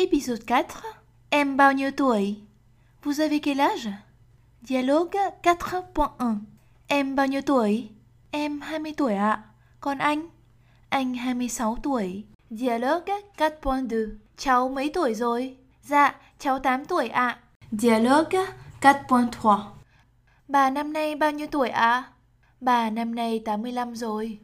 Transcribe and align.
Épisode 0.00 0.44
4. 0.46 0.64
Em 1.30 1.56
bao 1.56 1.72
nhiêu 1.72 1.90
tuổi? 1.90 2.36
Vous 3.02 3.20
avez 3.20 3.40
quel 3.42 3.60
âge? 3.60 3.92
Dialogue 4.62 5.16
4.1. 5.42 6.36
Em 6.86 7.16
bao 7.16 7.26
nhiêu 7.26 7.42
tuổi? 7.42 7.88
Em 8.30 8.60
20 8.60 8.94
tuổi 8.96 9.14
ạ. 9.14 9.42
Còn 9.80 9.98
anh? 9.98 10.28
Anh 10.88 11.14
26 11.14 11.76
tuổi. 11.82 12.24
Dialogue 12.50 13.20
4.2. 13.36 14.16
Cháu 14.36 14.68
mấy 14.68 14.90
tuổi 14.94 15.14
rồi? 15.14 15.56
Dạ, 15.82 16.14
cháu 16.38 16.58
8 16.58 16.84
tuổi 16.84 17.08
ạ. 17.08 17.38
Dialogue 17.72 18.46
4.3. 18.80 19.64
Bà 20.48 20.70
năm 20.70 20.92
nay 20.92 21.14
bao 21.14 21.30
nhiêu 21.30 21.46
tuổi 21.46 21.68
ạ? 21.68 22.04
Bà 22.60 22.90
năm 22.90 23.14
nay 23.14 23.42
85 23.44 23.96
rồi. 23.96 24.38